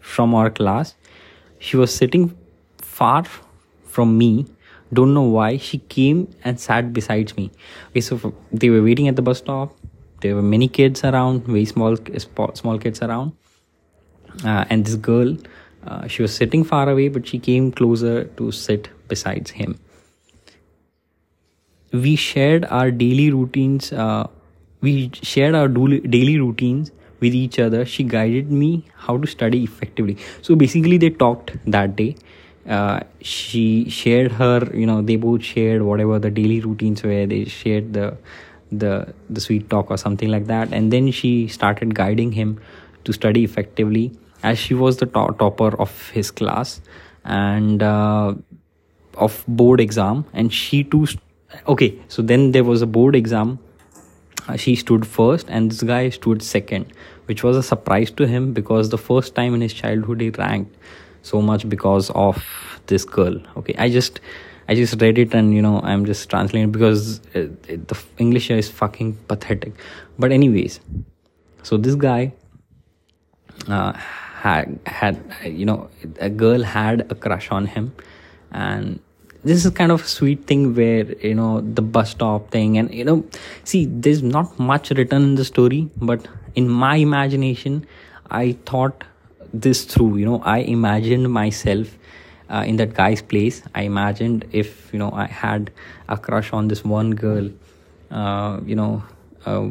from 0.00 0.34
our 0.34 0.50
class. 0.50 0.94
She 1.58 1.76
was 1.76 1.94
sitting 1.94 2.36
far 2.78 3.24
from 3.84 4.18
me. 4.18 4.46
Don't 4.92 5.14
know 5.14 5.22
why. 5.22 5.56
She 5.56 5.78
came 5.78 6.28
and 6.44 6.60
sat 6.60 6.92
beside 6.92 7.36
me. 7.36 7.50
Okay, 7.90 8.00
so 8.00 8.34
they 8.52 8.70
were 8.70 8.82
waiting 8.82 9.08
at 9.08 9.16
the 9.16 9.22
bus 9.22 9.38
stop. 9.38 9.76
There 10.20 10.34
were 10.34 10.42
many 10.42 10.68
kids 10.68 11.04
around, 11.04 11.44
very 11.44 11.64
small 11.64 11.96
small 12.54 12.78
kids 12.78 13.02
around. 13.02 13.32
Uh, 14.44 14.64
and 14.68 14.84
this 14.84 14.96
girl, 14.96 15.36
uh, 15.86 16.06
she 16.06 16.22
was 16.22 16.34
sitting 16.34 16.64
far 16.64 16.88
away, 16.88 17.08
but 17.08 17.26
she 17.26 17.38
came 17.38 17.72
closer 17.72 18.24
to 18.24 18.52
sit 18.52 18.88
beside 19.08 19.48
him 19.48 19.78
we 21.92 22.16
shared 22.16 22.64
our 22.66 22.90
daily 22.90 23.30
routines 23.30 23.92
uh, 23.92 24.26
we 24.80 25.10
shared 25.22 25.54
our 25.54 25.68
daily 25.68 26.38
routines 26.38 26.90
with 27.20 27.34
each 27.34 27.58
other. 27.58 27.84
She 27.84 28.04
guided 28.04 28.50
me 28.52 28.84
how 28.94 29.16
to 29.16 29.26
study 29.26 29.64
effectively. 29.64 30.16
So 30.42 30.54
basically 30.54 30.98
they 30.98 31.10
talked 31.10 31.56
that 31.66 31.96
day. 31.96 32.16
Uh, 32.68 33.00
she 33.20 33.88
shared 33.88 34.32
her 34.32 34.68
you 34.74 34.86
know 34.86 35.00
they 35.00 35.14
both 35.14 35.40
shared 35.42 35.82
whatever 35.82 36.18
the 36.18 36.30
daily 36.30 36.60
routines 36.60 37.02
were. 37.02 37.26
They 37.26 37.44
shared 37.44 37.92
the 37.92 38.16
the 38.72 39.14
the 39.30 39.40
sweet 39.40 39.70
talk 39.70 39.90
or 39.90 39.96
something 39.96 40.28
like 40.30 40.46
that. 40.46 40.72
And 40.72 40.92
then 40.92 41.10
she 41.10 41.48
started 41.48 41.94
guiding 41.94 42.32
him 42.32 42.60
to 43.04 43.12
study 43.12 43.44
effectively 43.44 44.12
as 44.42 44.58
she 44.58 44.74
was 44.74 44.96
the 44.98 45.06
to- 45.06 45.34
topper 45.38 45.80
of 45.80 46.10
his 46.10 46.30
class. 46.30 46.80
And 47.24 47.82
uh, 47.82 48.34
of 49.16 49.44
board 49.48 49.80
exam. 49.80 50.24
And 50.32 50.52
she 50.52 50.84
too 50.84 51.06
okay 51.68 51.96
so 52.08 52.22
then 52.22 52.52
there 52.52 52.64
was 52.64 52.82
a 52.82 52.86
board 52.86 53.14
exam 53.14 53.58
she 54.56 54.76
stood 54.76 55.06
first 55.06 55.48
and 55.48 55.70
this 55.70 55.82
guy 55.82 56.08
stood 56.10 56.42
second 56.42 56.92
which 57.26 57.42
was 57.42 57.56
a 57.56 57.62
surprise 57.62 58.10
to 58.10 58.26
him 58.26 58.52
because 58.52 58.90
the 58.90 58.98
first 58.98 59.34
time 59.34 59.54
in 59.54 59.60
his 59.60 59.72
childhood 59.72 60.20
he 60.20 60.30
ranked 60.30 60.74
so 61.22 61.42
much 61.42 61.68
because 61.68 62.10
of 62.10 62.44
this 62.86 63.04
girl. 63.04 63.36
Okay 63.56 63.74
i 63.78 63.88
just 63.90 64.20
i 64.68 64.74
just 64.74 65.00
read 65.00 65.18
it 65.18 65.34
and 65.34 65.54
you 65.54 65.62
know 65.62 65.80
i'm 65.82 66.04
just 66.06 66.28
translating 66.30 66.70
because 66.70 67.18
the 67.32 67.98
english 68.18 68.50
is 68.50 68.70
fucking 68.70 69.16
pathetic. 69.28 69.72
But 70.18 70.32
anyways 70.32 70.80
so 71.62 71.76
this 71.76 71.96
guy 71.96 72.32
uh, 73.68 73.92
had 73.92 74.78
had 74.86 75.20
you 75.44 75.64
know 75.64 75.88
a 76.20 76.30
girl 76.30 76.62
had 76.62 77.10
a 77.10 77.14
crush 77.14 77.50
on 77.50 77.66
him 77.66 77.92
and 78.52 79.00
this 79.48 79.64
is 79.64 79.70
kind 79.80 79.92
of 79.92 80.02
a 80.02 80.08
sweet 80.12 80.46
thing 80.46 80.74
where 80.74 81.04
you 81.26 81.34
know 81.40 81.50
the 81.80 81.82
bus 81.96 82.10
stop 82.10 82.50
thing 82.50 82.78
and 82.78 82.94
you 83.00 83.04
know 83.08 83.18
see 83.64 83.86
there's 84.06 84.22
not 84.22 84.58
much 84.58 84.90
written 85.00 85.28
in 85.30 85.34
the 85.40 85.44
story 85.44 85.88
but 86.12 86.26
in 86.62 86.68
my 86.68 86.96
imagination 86.96 87.84
i 88.30 88.46
thought 88.70 89.04
this 89.52 89.84
through 89.84 90.16
you 90.16 90.26
know. 90.26 90.42
I 90.44 90.58
imagined 90.58 91.30
myself 91.32 91.96
uh, 92.48 92.64
in 92.66 92.76
that 92.76 92.94
guy's 92.94 93.22
place. 93.22 93.62
I 93.74 93.82
imagined 93.82 94.44
if 94.52 94.92
you 94.92 94.98
know 94.98 95.10
i 95.12 95.26
had 95.26 95.70
a 96.08 96.16
crush 96.16 96.52
on 96.52 96.68
this 96.68 96.84
one 96.84 97.14
girl 97.14 97.50
uh, 98.10 98.60
you 98.64 98.76
know 98.76 99.02
uh, 99.44 99.68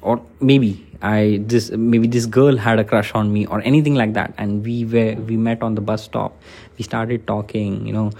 or 0.00 0.22
maybe 0.40 0.86
i 1.02 1.40
this 1.46 1.70
maybe 1.70 2.06
this 2.06 2.26
girl 2.26 2.56
had 2.56 2.78
a 2.78 2.84
crush 2.84 3.12
on 3.14 3.32
me 3.32 3.46
or 3.46 3.60
anything 3.62 3.94
like 3.94 4.14
that. 4.14 4.34
And 4.38 4.64
we 4.64 4.84
were 4.84 5.14
we 5.14 5.36
met 5.36 5.62
on 5.62 5.74
the 5.74 5.80
bus 5.80 6.04
stop. 6.04 6.36
We 6.78 6.84
started 6.84 7.26
talking 7.26 7.86
you 7.86 7.92
know 7.92 8.12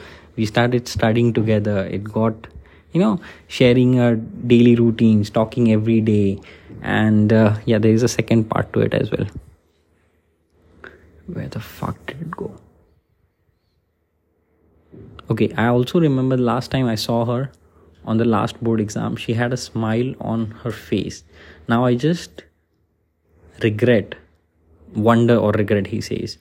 we 0.42 0.46
started 0.46 0.88
studying 0.88 1.32
together. 1.38 1.78
It 1.98 2.10
got 2.16 2.48
you 2.92 3.00
know 3.02 3.12
sharing 3.58 3.94
our 4.06 4.16
daily 4.54 4.74
routines 4.82 5.30
talking 5.38 5.70
every 5.76 6.00
day. 6.10 6.40
And 6.98 7.32
uh, 7.40 7.54
yeah 7.72 7.78
there 7.86 7.96
is 8.00 8.04
a 8.08 8.12
second 8.14 8.50
part 8.54 8.72
to 8.74 8.84
it 8.88 9.00
as 9.00 9.12
well. 9.16 9.26
Where 11.38 11.48
the 11.56 11.60
fuck 11.60 12.04
did 12.06 12.26
it 12.26 12.36
go? 12.42 12.50
Okay 15.32 15.46
i 15.64 15.66
also 15.74 16.00
remember 16.04 16.36
the 16.38 16.46
last 16.46 16.70
time 16.72 16.88
i 16.92 16.94
saw 17.02 17.18
her 17.28 17.42
on 18.12 18.18
the 18.22 18.24
last 18.32 18.58
board 18.68 18.80
exam 18.84 19.14
she 19.24 19.36
had 19.42 19.54
a 19.58 19.60
smile 19.66 20.10
on 20.32 20.50
her 20.64 20.72
face. 20.80 21.22
Now 21.74 21.84
i 21.90 21.94
just 22.08 22.44
regret 23.68 24.18
wonder 25.08 25.36
or 25.46 25.52
regret 25.62 25.86
he 25.94 26.04
says. 26.12 26.38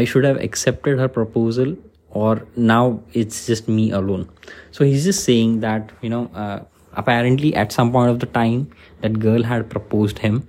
I 0.00 0.04
should 0.10 0.24
have 0.32 0.40
accepted 0.48 0.98
her 1.04 1.08
proposal 1.20 1.76
or 2.16 2.46
now 2.72 3.00
it's 3.12 3.46
just 3.46 3.68
me 3.68 3.90
alone. 3.90 4.28
So 4.70 4.84
he's 4.84 5.04
just 5.04 5.24
saying 5.24 5.60
that 5.60 5.92
you 6.00 6.10
know 6.14 6.24
uh, 6.34 6.60
apparently 7.02 7.54
at 7.54 7.72
some 7.78 7.92
point 7.92 8.10
of 8.10 8.20
the 8.20 8.30
time 8.40 8.70
that 9.02 9.18
girl 9.26 9.42
had 9.42 9.68
proposed 9.68 10.18
him 10.18 10.46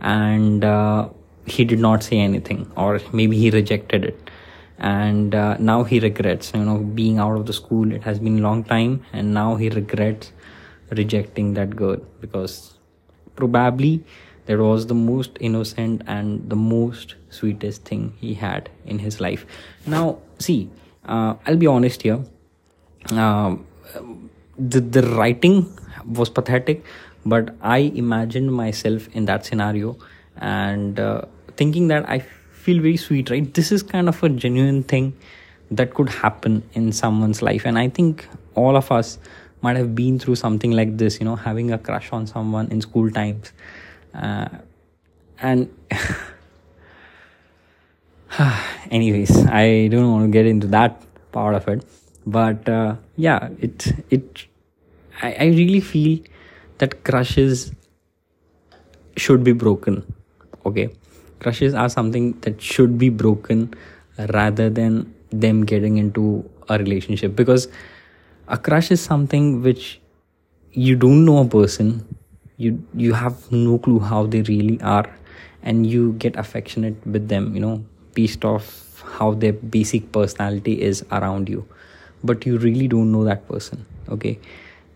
and 0.00 0.64
uh, 0.64 1.08
he 1.46 1.64
did 1.64 1.78
not 1.86 2.02
say 2.02 2.18
anything 2.18 2.70
or 2.76 3.00
maybe 3.12 3.36
he 3.36 3.50
rejected 3.50 4.04
it. 4.12 4.30
And 4.78 5.34
uh, 5.34 5.56
now 5.58 5.84
he 5.84 6.00
regrets 6.00 6.52
you 6.54 6.64
know 6.64 6.78
being 6.78 7.18
out 7.18 7.36
of 7.36 7.46
the 7.46 7.52
school 7.52 7.92
it 7.92 8.02
has 8.10 8.18
been 8.18 8.38
a 8.38 8.42
long 8.48 8.64
time 8.64 9.04
and 9.12 9.34
now 9.34 9.56
he 9.56 9.68
regrets 9.68 10.32
rejecting 11.02 11.54
that 11.54 11.76
girl 11.76 11.96
because 12.20 12.78
probably 13.36 14.04
that 14.46 14.58
was 14.58 14.86
the 14.86 14.94
most 14.94 15.36
innocent 15.40 16.02
and 16.06 16.48
the 16.50 16.56
most 16.56 17.16
sweetest 17.28 17.84
thing 17.84 18.12
he 18.20 18.34
had 18.34 18.70
in 18.84 18.98
his 18.98 19.20
life. 19.20 19.44
Now 19.86 20.18
see 20.38 20.70
uh, 21.06 21.34
i'll 21.46 21.56
be 21.56 21.66
honest 21.66 22.02
here. 22.02 22.20
Um, 23.10 23.66
the, 24.58 24.80
the 24.80 25.02
writing 25.02 25.74
was 26.06 26.28
pathetic 26.28 26.84
but 27.24 27.54
i 27.62 27.78
imagined 27.78 28.52
myself 28.52 29.08
in 29.14 29.24
that 29.24 29.44
scenario 29.44 29.96
and 30.36 31.00
uh, 31.00 31.22
thinking 31.56 31.88
that 31.88 32.08
i 32.08 32.18
feel 32.18 32.80
very 32.82 32.96
sweet 32.96 33.30
right? 33.30 33.52
This 33.54 33.72
is 33.72 33.82
kind 33.82 34.08
of 34.08 34.22
a 34.22 34.28
genuine 34.28 34.82
thing 34.82 35.14
that 35.70 35.94
could 35.94 36.08
happen 36.10 36.62
in 36.74 36.92
someone's 36.92 37.42
life. 37.42 37.64
And 37.64 37.78
i 37.78 37.88
think 37.88 38.28
all 38.54 38.76
of 38.76 38.92
us 38.92 39.18
might 39.62 39.76
have 39.76 39.94
been 39.94 40.18
through 40.18 40.34
something 40.36 40.72
like 40.72 40.96
this 40.96 41.18
you 41.20 41.24
know 41.24 41.36
having 41.36 41.70
a 41.72 41.78
crush 41.78 42.12
on 42.12 42.26
someone 42.26 42.70
in 42.70 42.80
school 42.80 43.10
times. 43.10 43.52
Uh, 44.14 44.48
and 45.40 45.74
anyways 48.90 49.46
i 49.46 49.88
don't 49.88 50.10
want 50.12 50.24
to 50.24 50.30
get 50.30 50.46
into 50.46 50.66
that 50.66 51.02
part 51.32 51.54
of 51.54 51.68
it 51.68 51.84
but 52.26 52.68
uh, 52.68 52.94
yeah 53.16 53.48
it 53.58 53.92
it 54.10 54.46
I, 55.22 55.36
I 55.38 55.44
really 55.46 55.80
feel 55.80 56.18
that 56.78 57.04
crushes 57.04 57.72
should 59.16 59.44
be 59.44 59.52
broken 59.52 60.04
okay? 60.66 60.90
Crushes 61.38 61.74
are 61.74 61.88
something 61.88 62.38
that 62.40 62.60
should 62.60 62.98
be 62.98 63.08
broken 63.08 63.74
rather 64.18 64.68
than 64.68 65.14
them 65.30 65.64
getting 65.64 65.96
into 65.96 66.48
a 66.68 66.78
relationship 66.78 67.34
because 67.34 67.68
a 68.48 68.58
crush 68.58 68.90
is 68.90 69.00
something 69.00 69.62
which 69.62 70.00
you 70.72 70.96
don't 70.96 71.24
know 71.24 71.38
a 71.38 71.44
person 71.46 72.04
you 72.56 72.84
you 72.94 73.12
have 73.14 73.50
no 73.50 73.78
clue 73.78 73.98
how 73.98 74.26
they 74.26 74.42
really 74.42 74.80
are 74.82 75.08
and 75.62 75.86
you 75.86 76.12
get 76.12 76.36
affectionate 76.36 76.94
with 77.06 77.28
them 77.28 77.54
you 77.54 77.60
know 77.60 77.84
based 78.20 78.44
off 78.54 79.04
how 79.18 79.32
their 79.44 79.52
basic 79.76 80.10
personality 80.18 80.80
is 80.90 81.04
around 81.20 81.48
you. 81.48 81.66
But 82.22 82.46
you 82.46 82.58
really 82.58 82.88
don't 82.96 83.12
know 83.12 83.24
that 83.24 83.48
person 83.48 83.86
okay? 84.10 84.38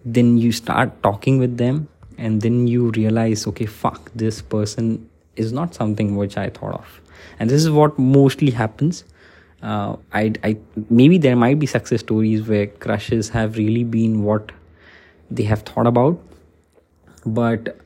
Then 0.04 0.36
you 0.38 0.52
start 0.52 1.02
talking 1.02 1.38
with 1.38 1.56
them 1.56 1.88
and 2.18 2.42
then 2.42 2.66
you 2.66 2.90
realize 2.90 3.46
okay 3.46 3.66
fuck 3.66 4.10
this 4.14 4.40
person 4.40 5.08
is 5.36 5.52
not 5.52 5.74
something 5.74 6.16
which 6.16 6.36
i 6.36 6.48
thought 6.50 6.74
of. 6.74 7.00
And 7.38 7.50
this 7.50 7.64
is 7.64 7.70
what 7.70 7.98
mostly 7.98 8.50
happens. 8.50 9.04
Uh, 9.62 9.96
I, 10.12 10.32
I 10.44 10.56
maybe 10.90 11.18
there 11.18 11.36
might 11.36 11.58
be 11.58 11.66
success 11.66 12.00
stories 12.00 12.46
where 12.46 12.66
crushes 12.66 13.30
have 13.30 13.56
really 13.56 13.82
been 13.82 14.22
what 14.22 14.52
they 15.30 15.44
have 15.44 15.62
thought 15.62 15.86
about. 15.86 16.20
But 17.26 17.78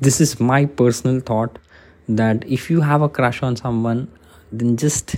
this 0.00 0.20
is 0.20 0.40
my 0.40 0.64
personal 0.64 1.20
thought 1.20 1.58
that 2.08 2.44
if 2.48 2.70
you 2.70 2.80
have 2.80 3.02
a 3.02 3.08
crush 3.08 3.42
on 3.42 3.56
someone 3.56 4.10
then 4.52 4.76
just 4.76 5.16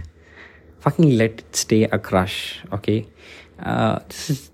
fucking 0.80 1.16
let 1.16 1.40
it 1.40 1.56
stay 1.56 1.84
a 1.84 1.98
crush 1.98 2.60
okay? 2.72 3.06
Uh, 3.62 3.98
just 4.08 4.52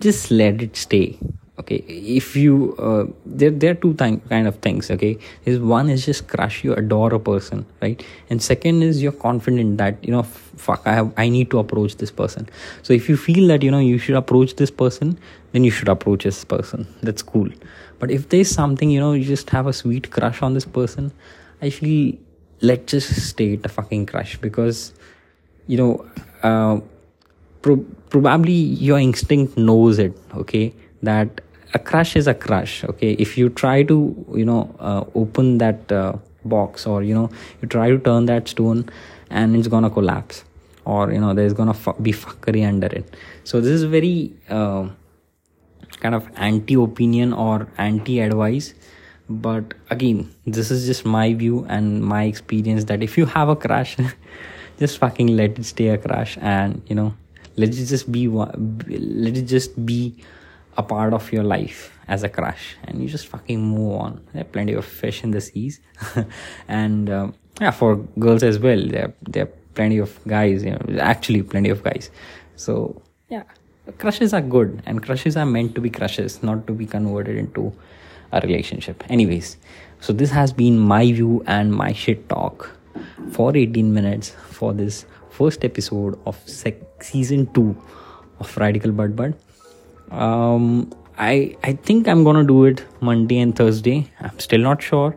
just 0.00 0.30
let 0.30 0.62
it 0.62 0.76
stay 0.76 1.18
okay? 1.58 1.76
If 1.88 2.36
you 2.36 2.74
uh, 2.78 3.06
there 3.24 3.50
there 3.50 3.72
are 3.72 3.74
two 3.74 3.94
th- 3.94 4.20
kind 4.28 4.48
of 4.48 4.56
things 4.56 4.90
okay? 4.90 5.18
Is 5.44 5.58
one 5.58 5.88
is 5.90 6.06
just 6.06 6.28
crush 6.28 6.64
you 6.64 6.74
adore 6.74 7.14
a 7.14 7.20
person 7.20 7.66
right? 7.80 8.02
And 8.30 8.42
second 8.42 8.82
is 8.82 9.02
you're 9.02 9.12
confident 9.12 9.78
that 9.78 10.02
you 10.04 10.12
know 10.12 10.20
f- 10.20 10.52
fuck 10.56 10.82
i 10.86 10.92
have 10.94 11.12
i 11.18 11.28
need 11.28 11.50
to 11.50 11.58
approach 11.58 11.96
this 11.96 12.10
person. 12.10 12.48
So 12.82 12.92
if 12.92 13.08
you 13.08 13.16
feel 13.16 13.48
that 13.48 13.62
you 13.62 13.70
know 13.70 13.78
you 13.80 13.98
should 13.98 14.16
approach 14.16 14.56
this 14.56 14.70
person 14.70 15.18
then 15.52 15.64
you 15.64 15.70
should 15.70 15.88
approach 15.88 16.24
this 16.24 16.44
person. 16.44 16.86
That's 17.02 17.22
cool. 17.22 17.48
But 17.98 18.10
if 18.10 18.28
there's 18.28 18.50
something 18.50 18.90
you 18.90 19.00
know 19.00 19.12
you 19.12 19.24
just 19.24 19.50
have 19.50 19.66
a 19.66 19.72
sweet 19.72 20.10
crush 20.10 20.42
on 20.42 20.54
this 20.54 20.66
person 20.66 21.12
i 21.62 21.70
feel 21.70 22.14
let's 22.60 22.92
just 22.92 23.28
state 23.28 23.60
at 23.60 23.66
a 23.66 23.68
fucking 23.68 24.06
crush 24.06 24.36
because 24.38 24.92
you 25.66 25.76
know 25.76 26.06
uh, 26.42 26.80
pro- 27.62 27.84
probably 28.10 28.52
your 28.52 28.98
instinct 28.98 29.56
knows 29.56 29.98
it 29.98 30.16
okay? 30.34 30.72
That 31.02 31.40
a 31.74 31.78
crush 31.78 32.16
is 32.16 32.26
a 32.26 32.34
crush 32.34 32.84
okay? 32.84 33.12
If 33.12 33.36
you 33.36 33.48
try 33.48 33.82
to 33.84 34.26
you 34.34 34.44
know 34.44 34.74
uh, 34.78 35.04
open 35.14 35.58
that 35.58 35.90
uh, 35.92 36.14
box 36.44 36.86
or 36.86 37.02
you 37.02 37.14
know 37.14 37.30
you 37.60 37.68
try 37.68 37.90
to 37.90 37.98
turn 37.98 38.26
that 38.26 38.48
stone 38.48 38.88
and 39.30 39.56
it's 39.56 39.68
gonna 39.68 39.90
collapse 39.90 40.44
or 40.84 41.12
you 41.12 41.20
know 41.20 41.34
there's 41.34 41.52
gonna 41.52 41.76
be 42.00 42.12
fuckery 42.12 42.66
under 42.66 42.86
it. 42.86 43.16
So 43.44 43.60
this 43.60 43.72
is 43.72 43.84
very 43.84 44.32
uh, 44.48 44.88
kind 46.00 46.14
of 46.14 46.28
anti 46.36 46.74
opinion 46.74 47.32
or 47.32 47.68
anti 47.78 48.20
advice 48.20 48.74
but 49.28 49.74
again 49.90 50.32
this 50.46 50.70
is 50.70 50.86
just 50.86 51.04
my 51.04 51.34
view 51.34 51.66
and 51.68 52.02
my 52.04 52.24
experience 52.24 52.84
that 52.84 53.02
if 53.02 53.18
you 53.18 53.26
have 53.26 53.48
a 53.48 53.56
crush 53.56 53.96
just 54.78 54.98
fucking 54.98 55.28
let 55.36 55.58
it 55.58 55.64
stay 55.64 55.88
a 55.88 55.98
crush 55.98 56.38
and 56.40 56.82
you 56.86 56.94
know 56.94 57.12
let 57.56 57.70
it 57.70 57.84
just 57.86 58.10
be 58.12 58.28
let 58.28 59.36
it 59.36 59.42
just 59.42 59.84
be 59.84 60.14
a 60.76 60.82
part 60.82 61.12
of 61.12 61.32
your 61.32 61.42
life 61.42 61.98
as 62.08 62.22
a 62.22 62.28
crush 62.28 62.76
and 62.84 63.02
you 63.02 63.08
just 63.08 63.26
fucking 63.26 63.60
move 63.60 64.00
on. 64.00 64.20
There 64.32 64.42
are 64.42 64.44
plenty 64.44 64.74
of 64.74 64.84
fish 64.84 65.24
in 65.24 65.30
the 65.30 65.40
seas. 65.40 65.80
And 66.68 67.10
um, 67.10 67.34
yeah 67.60 67.70
for 67.70 67.96
girls 68.18 68.42
as 68.42 68.58
well 68.58 68.86
there, 68.86 69.14
there 69.22 69.44
are 69.44 69.52
plenty 69.74 69.96
of 69.96 70.18
guys 70.28 70.62
you 70.62 70.72
know 70.72 71.00
actually 71.00 71.42
plenty 71.42 71.70
of 71.70 71.82
guys. 71.82 72.10
So 72.56 73.00
yeah. 73.28 73.44
crushes 73.98 74.34
are 74.34 74.40
good 74.40 74.82
and 74.86 75.02
crushes 75.02 75.36
are 75.36 75.46
meant 75.46 75.74
to 75.74 75.80
be 75.80 75.90
crushes 75.90 76.42
not 76.42 76.66
to 76.66 76.72
be 76.72 76.86
converted 76.86 77.36
into 77.36 77.72
a 78.32 78.40
relationship 78.40 79.04
anyways 79.08 79.56
so 80.00 80.12
this 80.12 80.30
has 80.30 80.52
been 80.52 80.78
my 80.78 81.04
view 81.12 81.42
and 81.46 81.72
my 81.72 81.92
shit 81.92 82.28
talk 82.28 82.70
for 83.32 83.56
18 83.56 83.92
minutes 83.92 84.30
for 84.50 84.72
this 84.72 85.06
first 85.30 85.64
episode 85.64 86.18
of 86.26 86.36
sec- 86.46 87.02
season 87.02 87.46
2 87.54 87.76
of 88.40 88.56
radical 88.56 88.90
badbad 88.90 89.34
um, 90.10 90.92
I 91.18 91.56
I 91.64 91.72
think 91.72 92.08
I'm 92.08 92.24
gonna 92.24 92.44
do 92.44 92.64
it 92.64 92.84
Monday 93.00 93.38
and 93.38 93.56
Thursday. 93.56 94.10
I'm 94.20 94.38
still 94.38 94.60
not 94.60 94.82
sure, 94.82 95.16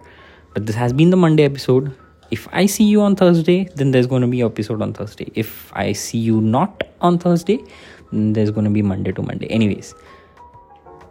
but 0.54 0.66
this 0.66 0.76
has 0.76 0.94
been 0.94 1.10
the 1.10 1.18
Monday 1.18 1.44
episode. 1.44 1.94
If 2.32 2.48
I 2.52 2.68
see 2.68 2.86
you 2.86 3.02
on 3.02 3.16
Thursday, 3.16 3.68
then 3.76 3.92
there's 3.92 4.08
gonna 4.08 4.28
be 4.28 4.42
episode 4.42 4.82
on 4.82 4.94
Thursday. 4.94 5.32
If 5.36 5.72
I 5.74 5.92
see 5.94 6.18
you 6.20 6.42
not 6.42 6.84
on 7.02 7.18
Thursday, 7.18 7.60
then 8.12 8.34
there's 8.34 8.52
gonna 8.52 8.70
be 8.70 8.82
Monday 8.82 9.12
to 9.12 9.22
Monday. 9.22 9.48
Anyways, 9.48 9.94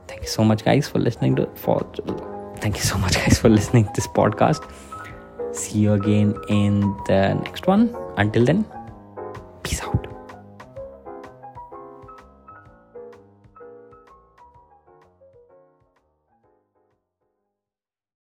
thank 0.09 0.23
you 0.23 0.29
so 0.29 0.42
much, 0.42 0.64
guys, 0.64 0.88
for 0.88 0.99
listening 0.99 1.37
to 1.37 1.47
for. 1.55 1.87
Thank 2.59 2.77
you 2.77 2.83
so 2.83 2.99
much, 2.99 3.14
guys, 3.14 3.38
for 3.38 3.49
listening 3.49 3.85
to 3.85 3.92
this 3.94 4.09
podcast. 4.09 4.68
See 5.55 5.79
you 5.79 5.92
again 5.92 6.35
in 6.49 6.81
the 7.07 7.35
next 7.44 7.66
one. 7.66 7.94
Until 8.16 8.44
then, 8.44 8.64
peace 9.62 9.81
out. 9.83 10.08